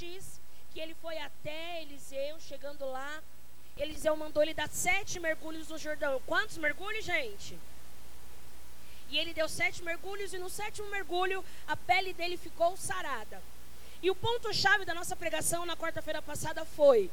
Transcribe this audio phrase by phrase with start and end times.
[0.00, 0.40] diz
[0.72, 3.22] que ele foi até Eliseu, chegando lá,
[3.76, 6.20] Eliseu mandou ele dar sete mergulhos no Jordão.
[6.26, 7.58] Quantos mergulhos, gente?
[9.10, 13.42] E ele deu sete mergulhos, e no sétimo mergulho, a pele dele ficou sarada.
[14.02, 17.10] E o ponto-chave da nossa pregação na quarta-feira passada foi: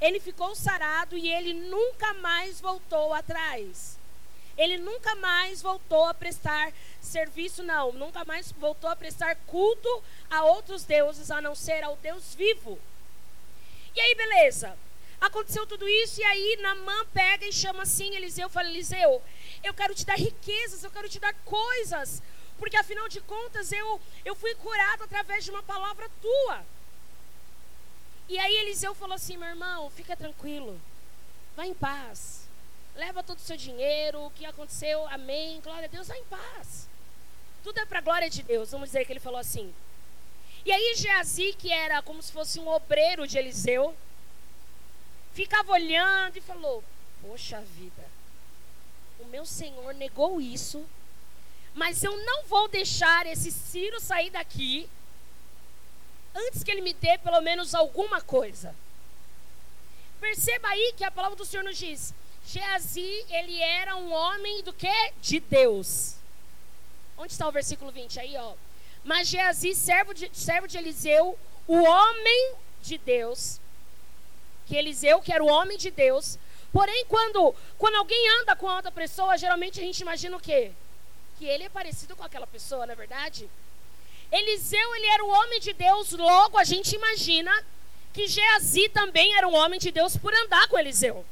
[0.00, 3.98] ele ficou sarado e ele nunca mais voltou atrás.
[4.56, 7.92] Ele nunca mais voltou a prestar serviço, não.
[7.92, 12.78] Nunca mais voltou a prestar culto a outros deuses, a não ser ao Deus vivo.
[13.94, 14.76] E aí, beleza.
[15.22, 19.22] Aconteceu tudo isso e aí Namã pega e chama assim Eliseu, fala Eliseu,
[19.62, 22.20] eu quero te dar riquezas, eu quero te dar coisas,
[22.58, 26.66] porque afinal de contas eu eu fui curado através de uma palavra tua.
[28.28, 30.80] E aí Eliseu falou assim, meu irmão, fica tranquilo,
[31.54, 32.41] vá em paz,
[32.94, 36.88] leva todo o seu dinheiro, o que aconteceu, amém, glória a Deus, vá em paz.
[37.64, 39.72] Tudo é para a glória de Deus, vamos dizer que ele falou assim.
[40.64, 43.96] E aí Geazi, que era como se fosse um obreiro de Eliseu,
[45.32, 46.84] ficava olhando e falou:
[47.20, 48.04] Poxa vida,
[49.20, 50.84] o meu senhor negou isso,
[51.74, 54.88] mas eu não vou deixar esse Ciro sair daqui
[56.34, 58.74] antes que ele me dê pelo menos alguma coisa.
[60.20, 62.14] Perceba aí que a palavra do Senhor nos diz:
[62.46, 65.12] Geazi, ele era um homem do que?
[65.20, 66.14] De Deus.
[67.16, 68.20] Onde está o versículo 20?
[68.20, 68.54] Aí, ó.
[69.04, 73.60] Mas Geazi, servo de, servo de Eliseu, o homem de Deus,
[74.66, 76.38] que Eliseu, que era o homem de Deus.
[76.72, 80.72] Porém, quando, quando alguém anda com outra pessoa, geralmente a gente imagina o quê?
[81.38, 83.48] Que ele é parecido com aquela pessoa, não é verdade?
[84.30, 87.52] Eliseu, ele era o homem de Deus, logo a gente imagina
[88.12, 91.24] que Geazi também era um homem de Deus por andar com Eliseu.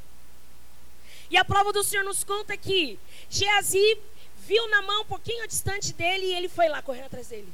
[1.31, 2.99] E a prova do Senhor nos conta que
[3.31, 3.99] Geazi
[4.39, 7.53] viu na mão um pouquinho distante dele e ele foi lá correndo atrás dele.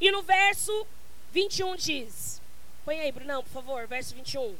[0.00, 0.86] E no verso
[1.32, 2.40] 21 diz:
[2.84, 4.56] Põe aí, Brunão, por favor, verso 21.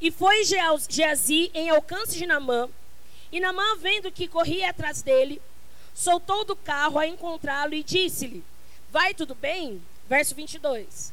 [0.00, 2.68] E foi Geazi em alcance de Namã,
[3.30, 5.40] e Namã, vendo que corria atrás dele,
[5.94, 8.44] soltou do carro a encontrá-lo e disse-lhe:
[8.90, 9.80] Vai tudo bem?
[10.08, 11.12] Verso 22.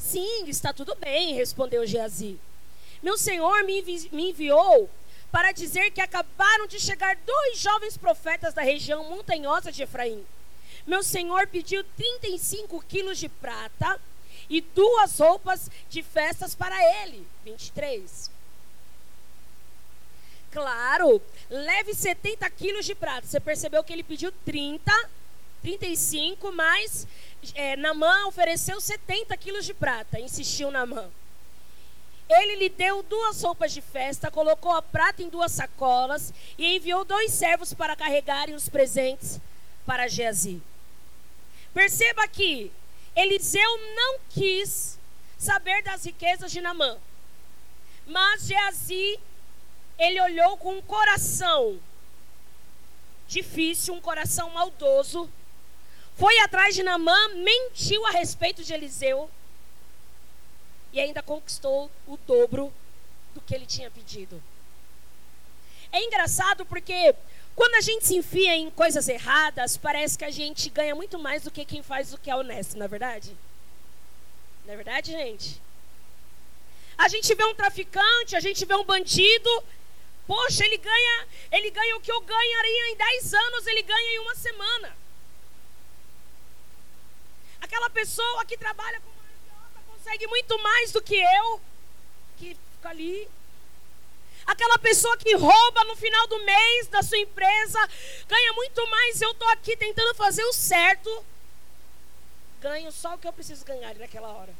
[0.00, 2.40] Sim, está tudo bem, respondeu Geazi.
[3.02, 4.90] Meu senhor me, envi me enviou
[5.30, 10.24] para dizer que acabaram de chegar dois jovens profetas da região montanhosa de Efraim
[10.86, 14.00] meu senhor pediu 35 quilos de prata
[14.48, 17.26] e duas roupas de festas para ele.
[17.44, 18.30] 23.
[20.50, 23.26] Claro, leve 70 quilos de prata.
[23.26, 24.92] Você percebeu que ele pediu 30,
[25.62, 27.06] 35, mas
[27.54, 30.18] é, Namã ofereceu 70 quilos de prata.
[30.20, 31.10] Insistiu Namã.
[32.28, 37.04] Ele lhe deu duas roupas de festa, colocou a prata em duas sacolas e enviou
[37.04, 39.40] dois servos para carregarem os presentes
[39.84, 40.62] para Geazi.
[41.74, 42.70] Perceba que
[43.16, 44.98] Eliseu não quis
[45.36, 46.96] saber das riquezas de Namã.
[48.06, 49.18] Mas Geazi,
[49.98, 51.80] ele olhou com um coração
[53.26, 55.28] difícil, um coração maldoso,
[56.20, 59.30] foi atrás de Namã, mentiu a respeito de Eliseu
[60.92, 62.70] e ainda conquistou o dobro
[63.34, 64.42] do que ele tinha pedido.
[65.90, 67.14] É engraçado porque
[67.56, 71.44] quando a gente se enfia em coisas erradas, parece que a gente ganha muito mais
[71.44, 73.34] do que quem faz o que é honesto, não é verdade?
[74.66, 75.58] Não é verdade, gente?
[76.98, 79.64] A gente vê um traficante, a gente vê um bandido,
[80.26, 84.18] poxa, ele ganha, ele ganha o que eu ganharia em 10 anos, ele ganha em
[84.18, 85.00] uma semana.
[87.70, 91.60] Aquela pessoa que trabalha com uma consegue muito mais do que eu,
[92.36, 93.30] que fica ali
[94.44, 97.78] Aquela pessoa que rouba no final do mês da sua empresa,
[98.26, 99.22] ganha muito mais.
[99.22, 101.24] Eu estou aqui tentando fazer o certo.
[102.60, 104.52] Ganho só o que eu preciso ganhar naquela hora.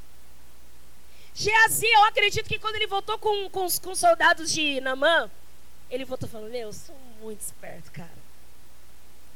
[1.35, 5.29] Geazi, eu acredito que quando ele voltou com, com, os, com os soldados de Namã,
[5.91, 8.19] ele voltou falando: Meu, eu sou muito esperto, cara.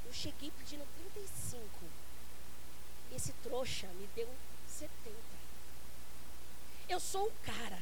[0.06, 1.64] Eu cheguei pedindo 35.
[3.14, 4.28] Esse trouxa me deu
[4.66, 5.14] 70.
[6.88, 7.78] Eu sou o cara.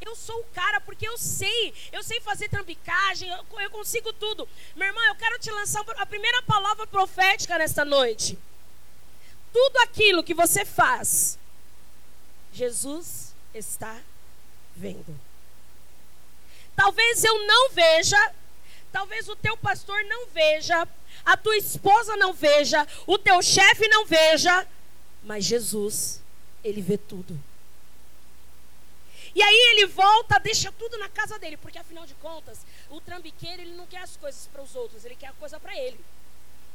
[0.00, 4.48] Eu sou o cara porque eu sei, eu sei fazer trambicagem, eu, eu consigo tudo.
[4.76, 8.38] Meu irmão, eu quero te lançar a primeira palavra profética nesta noite.
[9.52, 11.38] Tudo aquilo que você faz,
[12.52, 14.00] Jesus está
[14.76, 15.18] vendo.
[16.76, 18.34] Talvez eu não veja,
[18.92, 20.86] talvez o teu pastor não veja,
[21.28, 24.66] a tua esposa não veja, o teu chefe não veja,
[25.22, 26.22] mas Jesus,
[26.64, 27.38] ele vê tudo.
[29.34, 33.60] E aí ele volta, deixa tudo na casa dele, porque afinal de contas, o trambiqueiro
[33.60, 36.00] ele não quer as coisas para os outros, ele quer a coisa para ele.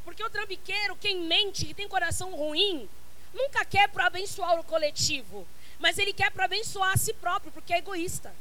[0.05, 2.87] Porque o trambiqueiro, quem mente, que tem coração ruim,
[3.33, 5.47] nunca quer para abençoar o coletivo,
[5.79, 8.31] mas ele quer para abençoar a si próprio, porque é egoísta.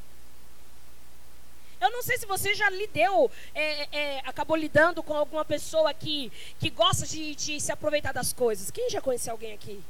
[1.82, 6.30] Eu não sei se você já lidou, é, é, acabou lidando com alguma pessoa que,
[6.60, 8.70] que gosta de, de se aproveitar das coisas.
[8.70, 9.82] Quem já conheceu alguém aqui?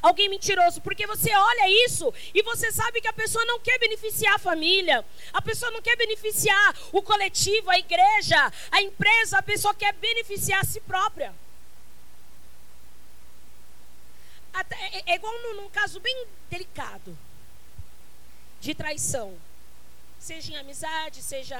[0.00, 4.36] alguém mentiroso, porque você olha isso e você sabe que a pessoa não quer beneficiar
[4.36, 9.74] a família, a pessoa não quer beneficiar o coletivo, a igreja, a empresa, a pessoa
[9.74, 11.34] quer beneficiar a si própria.
[14.54, 17.18] Até, é, é igual num, num caso bem delicado
[18.58, 19.36] de traição,
[20.20, 21.58] seja em amizade, seja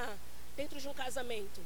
[0.54, 1.60] dentro de um casamento.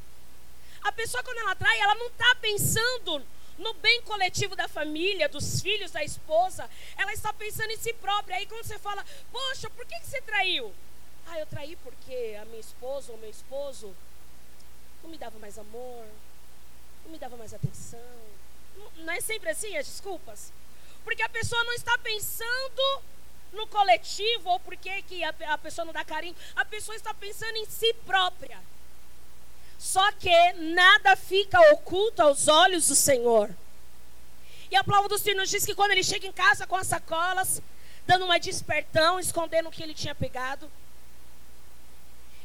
[0.83, 3.23] A pessoa, quando ela trai, ela não está pensando
[3.59, 6.69] no bem coletivo da família, dos filhos, da esposa.
[6.97, 8.37] Ela está pensando em si própria.
[8.37, 10.73] Aí quando você fala, poxa, por que, que você traiu?
[11.27, 13.95] Ah, eu traí porque a minha esposa ou meu esposo
[15.03, 16.07] não me dava mais amor,
[17.05, 18.01] não me dava mais atenção.
[18.77, 20.53] Não, não é sempre assim as desculpas?
[21.03, 23.03] Porque a pessoa não está pensando
[23.55, 26.37] no coletivo ou porque que a, a pessoa não dá carinho.
[26.55, 28.59] A pessoa está pensando em si própria.
[29.79, 33.55] Só que nada fica oculto aos olhos do Senhor.
[34.71, 36.87] E a palavra do Senhor nos diz que quando ele chega em casa com as
[36.87, 37.61] sacolas,
[38.07, 40.71] dando uma despertão, escondendo o que ele tinha pegado,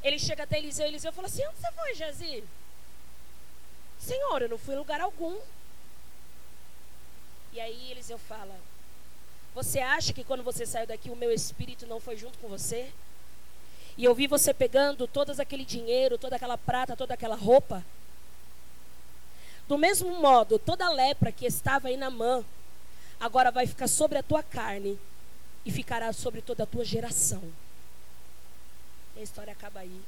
[0.04, 2.44] ele chega até Eliseu e Eliseu fala assim: Onde você foi, Jezi?
[4.00, 5.38] Senhor, eu não fui em lugar algum.
[7.52, 8.56] E aí Eliseu fala:
[9.54, 12.92] Você acha que quando você saiu daqui o meu espírito não foi junto com você?
[13.98, 17.84] E eu vi você pegando todo aquele dinheiro, toda aquela prata, toda aquela roupa.
[19.68, 22.46] Do mesmo modo, toda a lepra que estava aí na mão,
[23.20, 24.98] agora vai ficar sobre a tua carne
[25.66, 27.44] e ficará sobre toda a tua geração.
[29.16, 30.02] E a história acaba aí.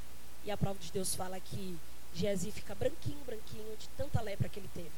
[0.44, 1.78] E a prova de Deus fala que
[2.14, 4.90] Geazi fica branquinho, branquinho, de tanta lepra que ele teve.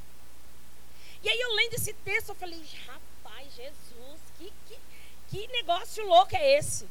[1.23, 3.14] E aí eu lendo esse texto, eu falei, rapaz,
[3.51, 4.79] Jesus, que, que,
[5.29, 6.87] que negócio louco é esse?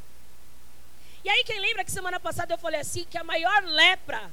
[1.24, 4.30] E aí, quem lembra que semana passada eu falei assim: que a maior lepra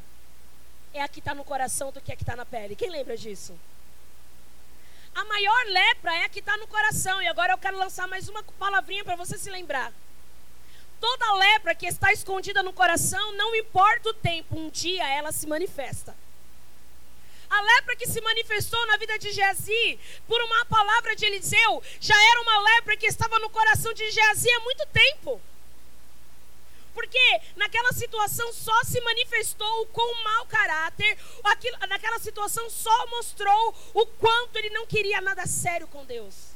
[0.92, 2.74] é a que está no coração do que a que está na pele?
[2.74, 3.58] Quem lembra disso?
[5.14, 7.22] A maior lepra é a que está no coração.
[7.22, 9.92] E agora eu quero lançar mais uma palavrinha para você se lembrar.
[11.00, 15.46] Toda lepra que está escondida no coração, não importa o tempo, um dia ela se
[15.46, 16.14] manifesta.
[17.50, 19.98] A lepra que se manifestou na vida de Geazi,
[20.28, 24.48] por uma palavra de Eliseu, já era uma lepra que estava no coração de Geazi
[24.48, 25.42] há muito tempo.
[26.94, 33.74] Porque naquela situação só se manifestou o quão mau caráter, aquilo, naquela situação só mostrou
[33.94, 36.50] o quanto ele não queria nada sério com Deus.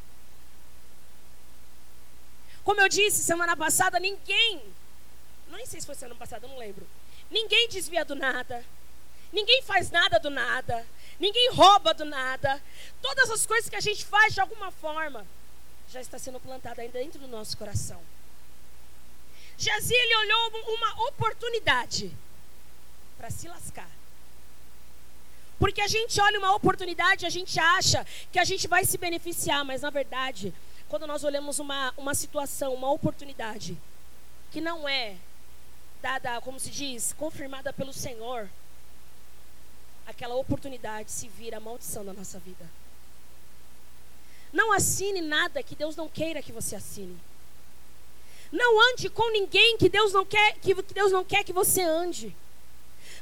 [2.62, 4.62] Como eu disse semana passada, ninguém,
[5.49, 6.87] não sei se foi semana passada, não lembro.
[7.31, 8.64] Ninguém desvia do nada.
[9.34, 10.86] Ninguém faz nada do nada.
[11.19, 12.62] Ninguém rouba do nada.
[13.02, 15.26] Todas as coisas que a gente faz de alguma forma
[15.90, 18.00] já está sendo plantada ainda dentro do nosso coração.
[19.58, 22.16] Jazia ele olhou uma oportunidade
[23.19, 23.90] para se lascar.
[25.58, 29.64] Porque a gente olha uma oportunidade, a gente acha que a gente vai se beneficiar,
[29.64, 30.54] mas na verdade,
[30.88, 33.76] quando nós olhamos uma, uma situação, uma oportunidade,
[34.52, 35.16] que não é
[36.00, 38.48] dada, como se diz, confirmada pelo Senhor,
[40.14, 42.64] aquela oportunidade se vira maldição da nossa vida.
[44.52, 47.19] Não assine nada que Deus não queira que você assine.
[48.53, 51.82] Não ande com ninguém que Deus não quer que, que Deus não quer que você
[51.82, 52.34] ande.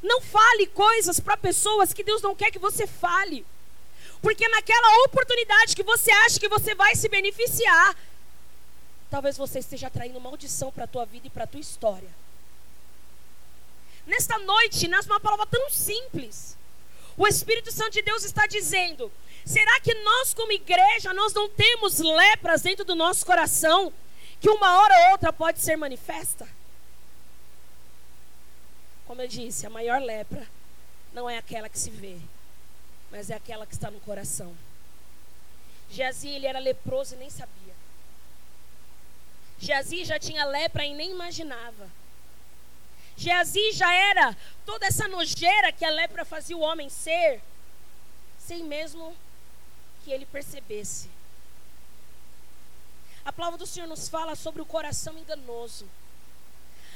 [0.02, 3.47] Não fale coisas para pessoas que Deus não quer que você fale.
[4.21, 7.97] Porque naquela oportunidade que você acha que você vai se beneficiar,
[9.11, 12.11] talvez você esteja atraindo maldição para a tua vida e para a tua história.
[14.07, 16.57] Nesta noite, nasce uma palavra tão simples.
[17.16, 19.11] O Espírito Santo de Deus está dizendo:
[19.45, 23.92] será que nós, como igreja, nós não temos lepras dentro do nosso coração?
[24.42, 26.49] que uma hora ou outra pode ser manifesta.
[29.07, 30.49] Como eu disse, a maior lepra
[31.14, 32.19] não é aquela que se vê,
[33.09, 34.52] mas é aquela que está no coração.
[35.88, 37.75] Geazi, ele era leproso e nem sabia.
[39.61, 41.88] Geazi já tinha lepra e nem imaginava.
[43.16, 47.42] Geazi já era toda essa nojeira que a lepra fazia o homem ser,
[48.38, 49.16] sem mesmo
[50.04, 51.11] que ele percebesse.
[53.25, 55.88] A palavra do Senhor nos fala sobre o coração enganoso.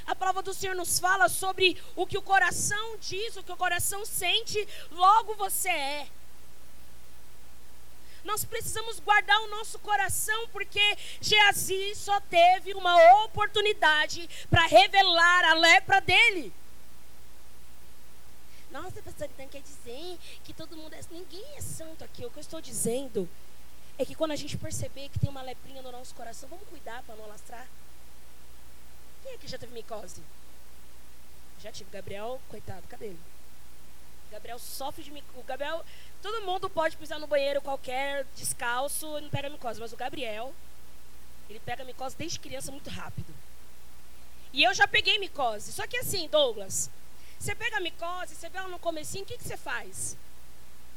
[0.07, 3.57] A palavra do Senhor nos fala sobre o que o coração diz, o que o
[3.57, 6.09] coração sente, logo você é.
[8.27, 10.81] Nós precisamos guardar o nosso coração, porque
[11.21, 16.53] Geazi só teve uma oportunidade para revelar a lepra dele.
[18.73, 21.01] Nossa, pastor, então quer dizer que todo mundo é.
[21.11, 22.27] Ninguém é santo aqui.
[22.27, 23.29] O que eu estou dizendo
[23.97, 27.05] é que quando a gente perceber que tem uma leprinha no nosso coração, vamos cuidar
[27.05, 27.67] para não alastrar.
[29.23, 30.21] Quem aqui já teve micose?
[31.63, 31.91] Já tive.
[31.91, 33.36] Gabriel, coitado, cadê ele?
[34.31, 35.39] Gabriel sofre de micose.
[35.39, 35.85] O Gabriel,
[36.23, 39.81] todo mundo pode pisar no banheiro qualquer, descalço, e não pega micose.
[39.81, 40.55] Mas o Gabriel,
[41.49, 43.35] ele pega micose desde criança muito rápido.
[44.53, 45.73] E eu já peguei micose.
[45.73, 46.91] Só que assim, Douglas,
[47.39, 50.17] você pega micose, você vê ela no comecinho, o que, que você faz?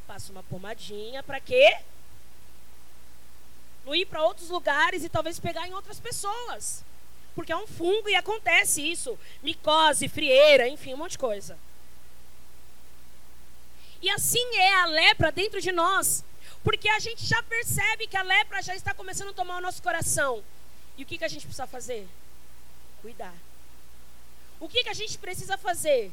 [0.07, 1.79] Passa uma pomadinha, para quê?
[3.85, 6.83] Não ir para outros lugares e talvez pegar em outras pessoas.
[7.35, 9.17] Porque é um fungo e acontece isso.
[9.43, 11.57] Micose, frieira, enfim, um monte de coisa.
[14.01, 16.23] E assim é a lepra dentro de nós.
[16.63, 19.81] Porque a gente já percebe que a lepra já está começando a tomar o nosso
[19.81, 20.43] coração.
[20.97, 22.07] E o que, que a gente precisa fazer?
[23.01, 23.33] Cuidar.
[24.59, 26.11] O que, que a gente precisa fazer?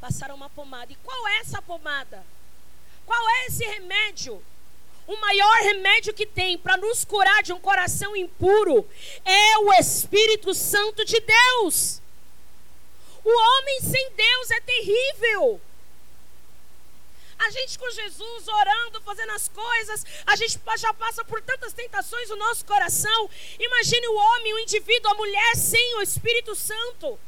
[0.00, 0.92] Passar uma pomada.
[0.92, 2.24] E qual é essa pomada?
[3.04, 4.42] Qual é esse remédio?
[5.06, 8.88] O maior remédio que tem para nos curar de um coração impuro
[9.24, 12.00] é o Espírito Santo de Deus.
[13.24, 15.60] O homem sem Deus é terrível.
[17.44, 22.28] A gente com Jesus orando, fazendo as coisas, a gente já passa por tantas tentações
[22.28, 23.28] no nosso coração.
[23.58, 27.18] Imagine o homem, o indivíduo, a mulher sem o Espírito Santo.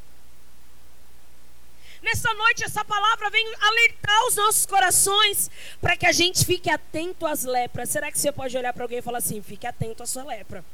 [2.01, 7.27] Nessa noite, essa palavra vem alertar os nossos corações para que a gente fique atento
[7.27, 7.89] às lepras.
[7.89, 10.65] Será que você pode olhar para alguém e falar assim: fique atento à sua lepra?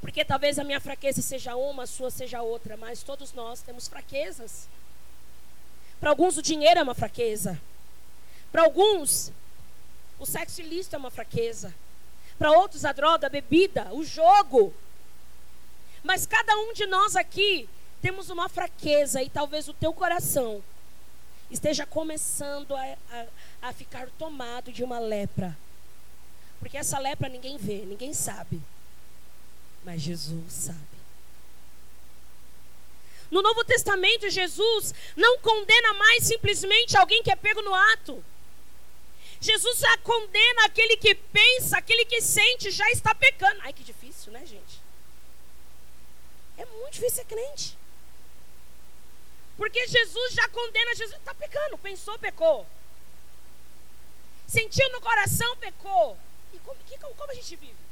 [0.00, 3.88] Porque talvez a minha fraqueza seja uma, a sua seja outra, mas todos nós temos
[3.88, 4.68] fraquezas.
[6.00, 7.60] Para alguns, o dinheiro é uma fraqueza.
[8.52, 9.32] Para alguns,
[10.18, 11.74] o sexo ilícito é uma fraqueza.
[12.38, 14.72] Para outros, a droga, a bebida, o jogo.
[16.02, 17.68] Mas cada um de nós aqui
[18.00, 20.62] temos uma fraqueza e talvez o teu coração
[21.50, 23.26] esteja começando a, a,
[23.62, 25.56] a ficar tomado de uma lepra.
[26.58, 28.60] Porque essa lepra ninguém vê, ninguém sabe.
[29.84, 30.97] Mas Jesus sabe.
[33.30, 38.24] No Novo Testamento, Jesus não condena mais simplesmente alguém que é pego no ato.
[39.40, 43.60] Jesus já condena aquele que pensa, aquele que sente, já está pecando.
[43.62, 44.80] Ai, que difícil, né, gente?
[46.56, 47.78] É muito difícil ser crente.
[49.56, 52.66] Porque Jesus já condena, Jesus está pecando, pensou, pecou.
[54.46, 56.18] Sentiu no coração, pecou.
[56.52, 57.87] E como, que, como a gente vive?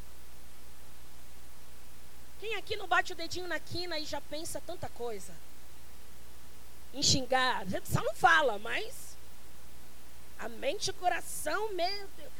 [2.40, 5.32] Quem aqui não bate o dedinho na quina e já pensa tanta coisa?
[6.92, 9.16] Em xingar, só não fala, mas
[10.38, 12.32] a mente e o coração, meu Deus.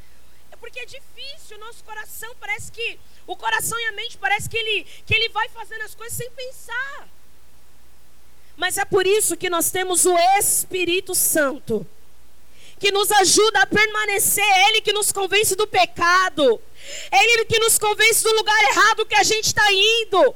[0.51, 4.47] É porque é difícil, o nosso coração parece que o coração e a mente parece
[4.47, 7.09] que ele que ele vai fazendo as coisas sem pensar.
[8.55, 11.85] Mas é por isso que nós temos o Espírito Santo,
[12.79, 16.59] que nos ajuda a permanecer, é Ele que nos convence do pecado,
[17.11, 20.35] é Ele que nos convence do lugar errado que a gente está indo.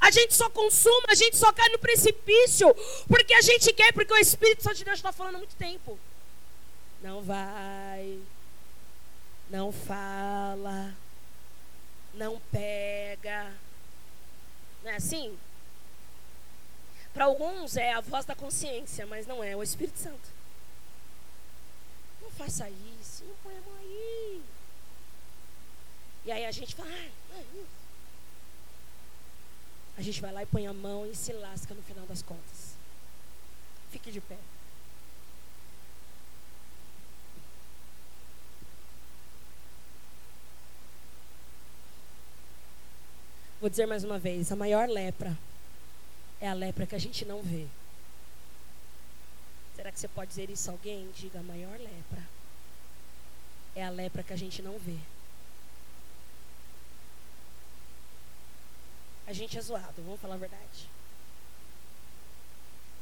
[0.00, 2.74] A gente só consuma, a gente só cai no precipício,
[3.06, 5.98] porque a gente quer, porque o Espírito Santo de Deus está falando há muito tempo.
[7.00, 8.18] Não vai,
[9.48, 10.92] não fala,
[12.14, 13.52] não pega.
[14.82, 15.38] Não é assim?
[17.14, 20.30] Para alguns é a voz da consciência, mas não é, é o Espírito Santo.
[22.20, 24.42] Não faça isso, não põe a mão aí.
[26.24, 27.64] E aí a gente fala, ah,
[29.96, 32.74] a gente vai lá e põe a mão e se lasca no final das contas.
[33.90, 34.38] Fique de pé.
[43.60, 45.38] Vou dizer mais uma vez: a maior lepra
[46.40, 47.68] é a lepra que a gente não vê.
[49.76, 51.08] Será que você pode dizer isso a alguém?
[51.12, 52.22] Diga, a maior lepra
[53.76, 54.96] é a lepra que a gente não vê.
[59.32, 60.90] A gente é zoado, vamos falar a verdade.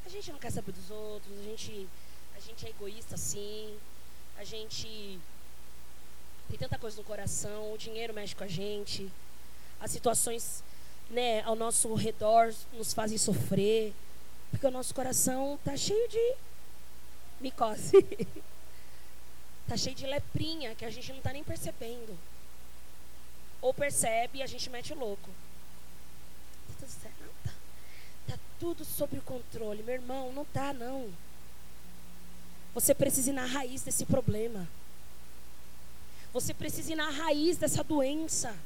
[0.06, 1.88] A gente não quer saber dos outros, a gente,
[2.36, 3.76] a gente é egoísta sim,
[4.38, 5.18] a gente
[6.48, 9.10] tem tanta coisa no coração, o dinheiro mexe com a gente,
[9.80, 10.62] as situações
[11.10, 13.92] né, ao nosso redor nos fazem sofrer,
[14.52, 16.34] porque o nosso coração está cheio de
[17.40, 17.96] micose.
[19.64, 22.16] Está cheio de leprinha que a gente não está nem percebendo.
[23.60, 25.28] Ou percebe e a gente mete louco.
[26.80, 27.20] Tá tudo certo?
[27.20, 27.52] Não, tá,
[28.28, 29.82] tá tudo sob o controle.
[29.82, 31.12] Meu irmão, não tá não.
[32.74, 34.68] Você precisa ir na raiz desse problema.
[36.32, 38.56] Você precisa ir na raiz dessa doença.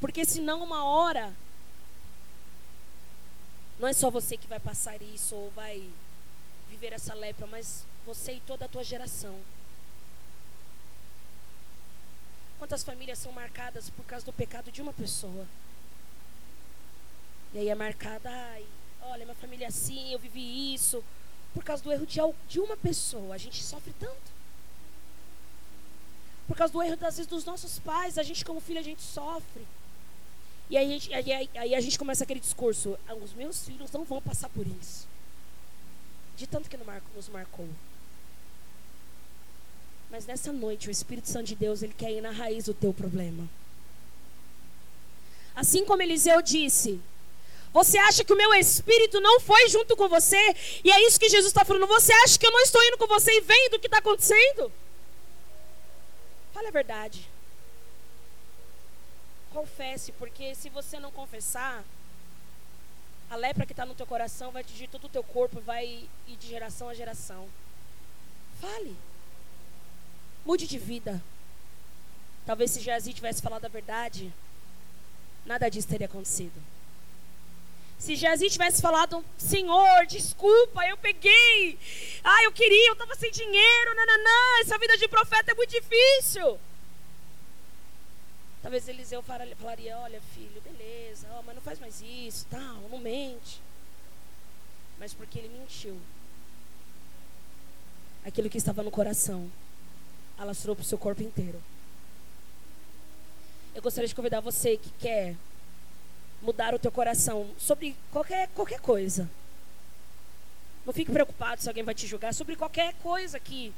[0.00, 1.34] Porque senão uma hora
[3.78, 5.88] Não é só você que vai passar isso ou vai
[6.68, 9.38] viver essa lepra, mas você e toda a tua geração.
[12.58, 15.46] Quantas famílias são marcadas por causa do pecado de uma pessoa?
[17.54, 18.64] E aí é marcada, ai,
[19.02, 21.02] olha, minha família é assim, eu vivi isso.
[21.54, 24.38] Por causa do erro de, de uma pessoa, a gente sofre tanto.
[26.46, 29.02] Por causa do erro, das vezes, dos nossos pais, a gente como filho, a gente
[29.02, 29.66] sofre.
[30.70, 33.90] E aí, a gente, aí, aí a gente começa aquele discurso, ah, os meus filhos
[33.90, 35.06] não vão passar por isso.
[36.36, 37.68] De tanto que nos marcou.
[40.10, 42.94] Mas nessa noite, o Espírito Santo de Deus, ele quer ir na raiz do teu
[42.94, 43.48] problema.
[45.54, 47.00] Assim como Eliseu disse,
[47.72, 50.54] você acha que o meu espírito não foi junto com você?
[50.82, 51.86] E é isso que Jesus está falando.
[51.86, 54.72] Você acha que eu não estou indo com você e vendo o que está acontecendo?
[56.52, 57.28] Fale a verdade.
[59.52, 61.84] Confesse, porque se você não confessar,
[63.30, 66.36] a lepra que está no teu coração vai atingir todo o teu corpo, vai ir
[66.36, 67.48] de geração a geração.
[68.60, 68.96] Fale.
[70.44, 71.22] Mude de vida.
[72.46, 74.32] Talvez se Jazi tivesse falado a verdade,
[75.44, 76.77] nada disso teria acontecido.
[77.98, 81.76] Se Jazi tivesse falado, Senhor, desculpa, eu peguei.
[82.22, 86.58] Ah, eu queria, eu estava sem dinheiro, nananã, essa vida de profeta é muito difícil.
[88.62, 93.60] Talvez Eliseu falaria, olha filho, beleza, mas não faz mais isso, tal, não mente.
[94.98, 96.00] Mas porque ele mentiu.
[98.24, 99.50] Aquilo que estava no coração
[100.36, 101.60] alastrou para o seu corpo inteiro.
[103.74, 105.36] Eu gostaria de convidar você que quer
[106.40, 109.28] mudar o teu coração sobre qualquer, qualquer coisa.
[110.86, 113.72] Não fique preocupado se alguém vai te julgar sobre qualquer coisa que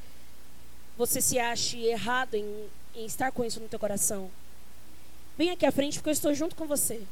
[0.97, 4.31] você se ache errado em, em estar com isso no teu coração.
[5.37, 7.03] Vem aqui à frente porque eu estou junto com você.